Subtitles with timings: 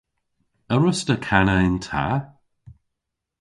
[0.73, 2.05] A wruss'ta kana yn ta?